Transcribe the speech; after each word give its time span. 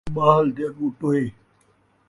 اُٻہل 0.15 0.47
دے 0.55 0.63
اڳوں 0.69 0.91
ٹوئے 0.99 1.23